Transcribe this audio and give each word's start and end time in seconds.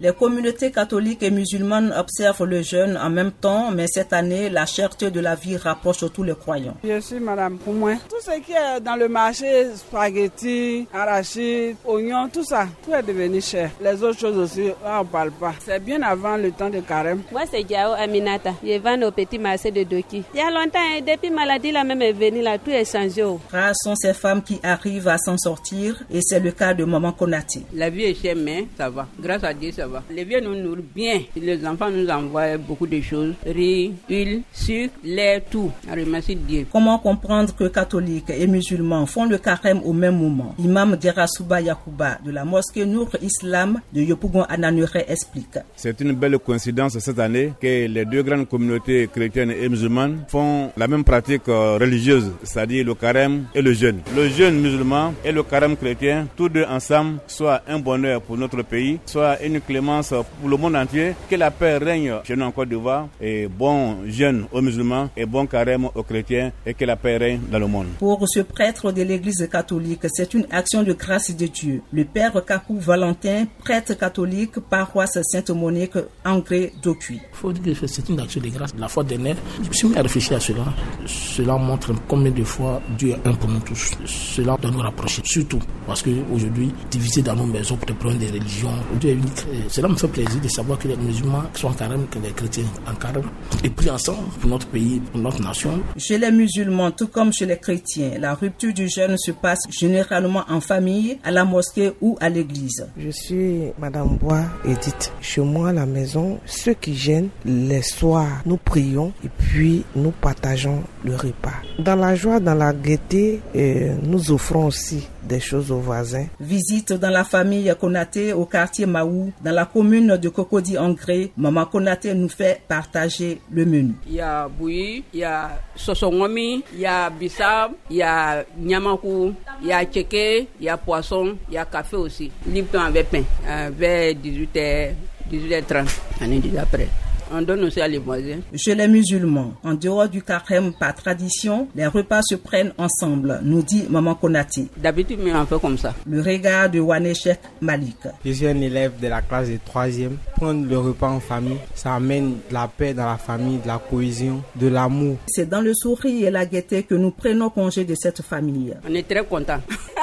Les 0.00 0.12
communautés 0.12 0.70
catholiques 0.70 1.24
et 1.24 1.30
musulmanes 1.32 1.92
observent 1.98 2.44
le 2.44 2.62
jeûne 2.62 2.96
en 3.02 3.10
même 3.10 3.32
temps, 3.32 3.72
mais 3.72 3.86
cette 3.88 4.12
année, 4.12 4.48
la 4.48 4.64
cherté 4.64 5.10
de 5.10 5.18
la 5.18 5.34
vie 5.34 5.56
rapproche 5.56 6.04
tous 6.14 6.22
les 6.22 6.36
croyants. 6.36 6.76
Je 6.84 7.00
suis 7.00 7.18
Madame 7.18 7.58
moi, 7.66 7.94
Tout 8.08 8.20
ce 8.20 8.38
qui 8.40 8.52
est 8.52 8.80
dans 8.80 8.94
le 8.94 9.08
marché, 9.08 9.66
spaghettis, 9.74 10.86
arachides, 10.94 11.74
oignons, 11.84 12.28
tout 12.32 12.44
ça, 12.44 12.68
tout 12.84 12.94
est 12.94 13.02
devenu 13.02 13.40
cher. 13.40 13.70
Les 13.82 14.00
autres 14.04 14.20
choses 14.20 14.38
aussi, 14.38 14.70
on 14.84 14.98
ne 15.00 15.04
parle 15.04 15.32
pas. 15.32 15.54
C'est 15.66 15.82
bien 15.82 16.00
avant 16.02 16.36
le 16.36 16.52
temps 16.52 16.70
de 16.70 16.78
carême. 16.78 17.22
Moi, 17.32 17.42
c'est 17.50 17.64
Diao 17.64 17.92
Aminata. 17.92 18.52
Je 18.64 18.78
vends 18.78 19.02
au 19.04 19.10
petit 19.10 19.38
marché 19.38 19.72
de 19.72 19.82
Doki. 19.82 20.22
Il 20.32 20.38
y 20.38 20.40
a 20.40 20.48
longtemps, 20.50 20.78
hein, 20.78 21.00
depuis 21.04 21.30
maladie, 21.30 21.72
la 21.72 21.82
même 21.82 22.02
est 22.02 22.12
venue, 22.12 22.42
là, 22.42 22.56
tout 22.56 22.70
est 22.70 22.84
changé. 22.84 23.24
Rares 23.50 23.74
sont 23.74 23.96
ces 23.96 24.14
femmes 24.14 24.42
qui 24.44 24.60
arrivent 24.62 25.08
à 25.08 25.18
s'en 25.18 25.36
sortir 25.36 26.00
et 26.08 26.20
c'est 26.22 26.38
le 26.38 26.52
cas 26.52 26.72
de 26.72 26.84
Maman 26.84 27.10
Konati. 27.10 27.64
La 27.74 27.90
vie 27.90 28.04
est 28.04 28.14
chère, 28.14 28.36
mais 28.36 28.68
ça 28.76 28.88
va. 28.88 29.08
Grâce 29.18 29.42
à 29.42 29.52
Dieu, 29.52 29.72
ça 29.72 29.86
va. 29.86 29.87
Les 30.10 30.24
vieux 30.24 30.40
nous 30.40 30.54
nourrissent 30.54 30.84
bien. 30.94 31.20
Les 31.36 31.64
enfants 31.66 31.90
nous 31.90 32.08
envoient 32.08 32.56
beaucoup 32.58 32.86
de 32.86 33.00
choses. 33.00 33.34
Riz, 33.46 33.92
huile, 34.08 34.42
sucre, 34.52 34.94
lait, 35.04 35.42
tout. 35.50 35.70
Remercie 35.90 36.36
Dieu. 36.36 36.66
Comment 36.70 36.98
comprendre 36.98 37.54
que 37.54 37.64
catholiques 37.68 38.30
et 38.30 38.46
musulmans 38.46 39.06
font 39.06 39.24
le 39.26 39.38
carême 39.38 39.80
au 39.84 39.92
même 39.92 40.16
moment? 40.18 40.54
Imam 40.58 40.96
Derasuba 40.96 41.60
Yakuba 41.60 42.18
de 42.24 42.30
la 42.30 42.44
mosquée 42.44 42.84
Nour 42.86 43.10
Islam 43.22 43.80
de 43.92 44.02
Yopougon 44.02 44.42
Ananure 44.48 44.96
explique. 45.08 45.58
C'est 45.76 46.00
une 46.00 46.12
belle 46.12 46.38
coïncidence 46.38 46.98
cette 46.98 47.18
année 47.18 47.52
que 47.60 47.86
les 47.86 48.04
deux 48.04 48.22
grandes 48.22 48.48
communautés 48.48 49.08
chrétiennes 49.12 49.50
et 49.50 49.68
musulmanes 49.68 50.24
font 50.28 50.70
la 50.76 50.88
même 50.88 51.04
pratique 51.04 51.48
euh, 51.48 51.78
religieuse, 51.78 52.30
c'est-à-dire 52.42 52.84
le 52.84 52.94
carême 52.94 53.44
et 53.54 53.62
le 53.62 53.72
jeûne. 53.72 54.00
Le 54.16 54.28
jeûne 54.28 54.60
musulman 54.60 55.14
et 55.24 55.32
le 55.32 55.42
carême 55.42 55.76
chrétien, 55.76 56.26
tous 56.36 56.48
deux 56.48 56.64
ensemble, 56.64 57.18
soit 57.26 57.62
un 57.68 57.78
bonheur 57.78 58.20
pour 58.22 58.36
notre 58.36 58.62
pays, 58.62 58.98
soit 59.06 59.42
une 59.42 59.60
pour 59.80 60.48
le 60.48 60.56
monde 60.56 60.76
entier. 60.76 61.14
Que 61.28 61.36
la 61.36 61.50
paix 61.50 61.78
règne 61.78 62.14
chez 62.24 62.36
nous 62.36 62.44
en 62.44 62.52
Côte 62.52 62.68
d'Ivoire 62.68 63.08
et 63.20 63.46
bon 63.48 63.98
jeûne 64.06 64.46
aux 64.52 64.60
musulmans 64.60 65.08
et 65.16 65.26
bon 65.26 65.46
carême 65.46 65.88
aux 65.94 66.02
chrétiens 66.02 66.52
et 66.66 66.74
que 66.74 66.84
la 66.84 66.96
paix 66.96 67.16
règne 67.16 67.40
dans 67.50 67.58
le 67.58 67.66
monde. 67.66 67.88
Pour 67.98 68.26
ce 68.28 68.40
prêtre 68.40 68.92
de 68.92 69.02
l'église 69.02 69.48
catholique, 69.50 70.06
c'est 70.12 70.34
une 70.34 70.46
action 70.50 70.82
de 70.82 70.92
grâce 70.92 71.34
de 71.34 71.46
Dieu. 71.46 71.82
Le 71.92 72.04
père 72.04 72.44
Kakou 72.44 72.78
Valentin, 72.78 73.46
prêtre 73.58 73.94
catholique, 73.94 74.58
paroisse 74.60 75.18
Sainte-Monique, 75.22 75.98
Angré 76.24 76.72
d'Ocuy. 76.82 77.20
Il 77.38 77.40
faut 77.40 77.52
dire 77.52 77.80
que 77.80 77.86
c'est 77.86 78.08
une 78.08 78.18
action 78.18 78.40
de 78.40 78.48
grâce. 78.48 78.74
La 78.76 78.88
foi 78.88 79.04
dernière, 79.04 79.36
je 79.62 79.68
me 79.68 79.72
suis 79.72 79.86
mis 79.86 79.96
à 79.96 80.02
réfléchir 80.02 80.36
à 80.36 80.40
cela. 80.40 80.64
Cela 81.06 81.56
montre 81.56 81.92
combien 82.08 82.32
de 82.32 82.42
fois 82.42 82.82
Dieu 82.98 83.10
est 83.10 83.28
un 83.28 83.32
pour 83.34 83.48
nous 83.48 83.60
tous. 83.60 83.92
Cela 84.06 84.56
doit 84.60 84.72
nous 84.72 84.80
rapprocher, 84.80 85.22
surtout 85.24 85.60
parce 85.86 86.02
qu'aujourd'hui, 86.02 86.72
divisé 86.90 87.22
dans 87.22 87.36
nos 87.36 87.46
maisons 87.46 87.76
pour 87.76 87.86
des 87.86 87.94
problèmes 87.94 88.18
de 88.18 88.26
religion, 88.26 88.70
Dieu 89.00 89.10
est 89.10 89.14
unique. 89.14 89.46
cela 89.68 89.86
me 89.86 89.94
fait 89.94 90.08
plaisir 90.08 90.40
de 90.40 90.48
savoir 90.48 90.80
que 90.80 90.88
les 90.88 90.96
musulmans 90.96 91.44
sont 91.54 91.68
en 91.68 91.72
carême, 91.72 92.06
que 92.10 92.18
les 92.18 92.32
chrétiens 92.32 92.64
en 92.86 92.94
carême, 92.96 93.30
et 93.62 93.70
pris 93.70 93.88
ensemble 93.88 94.28
pour 94.40 94.50
notre 94.50 94.66
pays, 94.66 95.00
pour 95.12 95.20
notre 95.20 95.40
nation. 95.40 95.80
Chez 95.96 96.18
les 96.18 96.32
musulmans, 96.32 96.90
tout 96.90 97.06
comme 97.06 97.32
chez 97.32 97.46
les 97.46 97.58
chrétiens, 97.58 98.18
la 98.18 98.34
rupture 98.34 98.74
du 98.74 98.88
jeûne 98.88 99.16
se 99.16 99.30
passe 99.30 99.60
généralement 99.70 100.44
en 100.48 100.60
famille, 100.60 101.18
à 101.22 101.30
la 101.30 101.44
mosquée 101.44 101.92
ou 102.00 102.18
à 102.20 102.28
l'église. 102.28 102.86
Je 102.98 103.10
suis 103.10 103.60
Madame 103.78 104.16
Bois 104.16 104.44
Edith. 104.64 105.12
Chez 105.20 105.40
moi, 105.40 105.70
à 105.70 105.72
la 105.72 105.86
maison, 105.86 106.40
ceux 106.44 106.74
qui 106.74 106.94
gênent, 106.96 107.27
les 107.44 107.82
soirs, 107.82 108.42
nous 108.46 108.56
prions 108.56 109.12
et 109.24 109.28
puis 109.28 109.84
nous 109.96 110.10
partageons 110.10 110.82
le 111.04 111.14
repas. 111.16 111.54
Dans 111.78 111.96
la 111.96 112.14
joie, 112.14 112.40
dans 112.40 112.54
la 112.54 112.72
gaieté, 112.72 113.40
euh, 113.54 113.94
nous 114.02 114.30
offrons 114.32 114.66
aussi 114.66 115.06
des 115.22 115.40
choses 115.40 115.70
aux 115.70 115.78
voisins. 115.78 116.26
Visite 116.40 116.94
dans 116.94 117.10
la 117.10 117.22
famille 117.24 117.72
Konaté 117.78 118.32
au 118.32 118.46
quartier 118.46 118.86
Maou, 118.86 119.32
dans 119.44 119.52
la 119.52 119.66
commune 119.66 120.16
de 120.16 120.28
Cocody 120.28 120.78
Angré. 120.78 121.32
Maman 121.36 121.66
Konaté 121.66 122.14
nous 122.14 122.28
fait 122.28 122.62
partager 122.66 123.40
le 123.52 123.64
menu. 123.66 123.94
Il 124.06 124.14
y 124.14 124.20
a 124.20 124.48
bouilli, 124.48 125.04
il 125.12 125.20
y 125.20 125.24
a 125.24 125.60
sosongomi, 125.76 126.64
il 126.74 126.80
y 126.80 126.86
a 126.86 127.10
bissab, 127.10 127.72
il 127.90 127.96
y 127.96 128.02
a 128.02 128.44
nyamakou, 128.58 129.34
il 129.62 129.68
y 129.68 129.72
a 129.72 129.84
tchéké, 129.84 130.48
il 130.58 130.66
y 130.66 130.68
a 130.68 130.76
poisson, 130.76 131.36
il 131.48 131.54
y 131.54 131.58
a 131.58 131.64
café 131.66 131.96
aussi. 131.96 132.30
Lipton 132.46 132.80
avec 132.80 133.10
pain, 133.10 133.22
vers 133.70 134.14
18h, 134.14 134.94
18h30. 135.30 135.86
On 136.22 136.32
est 136.32 136.38
déjà 136.38 136.64
prêt. 136.64 136.88
On 137.32 137.42
donne 137.42 137.64
aussi 137.64 137.80
à 137.80 137.88
les 137.88 137.98
voisins. 137.98 138.38
Chez 138.54 138.74
les 138.74 138.88
musulmans, 138.88 139.52
en 139.62 139.74
dehors 139.74 140.08
du 140.08 140.22
carême 140.22 140.72
par 140.78 140.94
tradition, 140.94 141.68
les 141.74 141.86
repas 141.86 142.20
se 142.22 142.34
prennent 142.36 142.72
ensemble, 142.78 143.40
nous 143.42 143.62
dit 143.62 143.84
Maman 143.90 144.14
Konati. 144.14 144.68
D'habitude, 144.76 145.20
mais 145.22 145.32
on 145.34 145.46
fait 145.46 145.60
comme 145.60 145.78
ça. 145.78 145.94
Le 146.06 146.20
regard 146.22 146.70
de 146.70 146.80
Waneshek 146.80 147.40
Malik. 147.60 147.96
Je 148.24 148.32
suis 148.32 148.46
un 148.46 148.60
élève 148.60 148.92
de 149.00 149.08
la 149.08 149.20
classe 149.22 149.48
de 149.50 149.58
troisième. 149.64 150.16
Prendre 150.36 150.66
le 150.66 150.78
repas 150.78 151.08
en 151.08 151.20
famille, 151.20 151.58
ça 151.74 151.94
amène 151.94 152.36
la 152.50 152.68
paix 152.68 152.94
dans 152.94 153.06
la 153.06 153.16
famille, 153.18 153.58
de 153.58 153.66
la 153.66 153.78
cohésion, 153.78 154.42
de 154.56 154.68
l'amour. 154.68 155.16
C'est 155.26 155.48
dans 155.48 155.60
le 155.60 155.74
sourire 155.74 156.28
et 156.28 156.30
la 156.30 156.46
gaieté 156.46 156.82
que 156.82 156.94
nous 156.94 157.10
prenons 157.10 157.50
congé 157.50 157.84
de 157.84 157.94
cette 157.94 158.22
famille. 158.22 158.74
On 158.88 158.94
est 158.94 159.06
très 159.08 159.24
contents. 159.24 159.60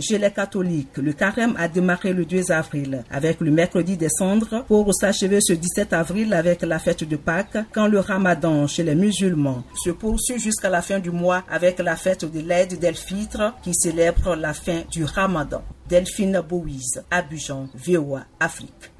Chez 0.00 0.18
les 0.18 0.30
catholiques, 0.30 0.96
le 0.96 1.12
carême 1.12 1.54
a 1.56 1.68
démarré 1.68 2.12
le 2.12 2.24
2 2.24 2.50
avril 2.50 3.04
avec 3.10 3.40
le 3.40 3.50
mercredi 3.50 3.96
des 3.96 4.08
cendres 4.08 4.64
pour 4.66 4.92
s'achever 4.94 5.38
ce 5.40 5.52
17 5.52 5.92
avril 5.92 6.34
avec 6.34 6.62
la 6.62 6.78
fête 6.78 7.04
de 7.04 7.16
Pâques 7.16 7.58
quand 7.72 7.86
le 7.86 8.00
ramadan 8.00 8.66
chez 8.66 8.82
les 8.82 8.96
musulmans 8.96 9.62
se 9.84 9.90
poursuit 9.90 10.40
jusqu'à 10.40 10.68
la 10.68 10.82
fin 10.82 10.98
du 10.98 11.10
mois 11.10 11.44
avec 11.48 11.78
la 11.78 11.96
fête 11.96 12.24
de 12.24 12.40
l'aide 12.40 12.78
d'El-Fitre 12.78 13.54
qui 13.62 13.72
célèbre 13.74 14.34
la 14.34 14.52
fin 14.52 14.82
du 14.90 15.04
ramadan. 15.04 15.62
Delphine 15.88 16.40
Bouise, 16.40 17.02
Abidjan, 17.10 17.68
VOA, 17.74 18.24
Afrique. 18.40 18.90